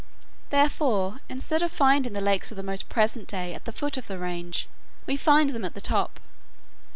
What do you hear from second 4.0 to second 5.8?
the range, we find them at the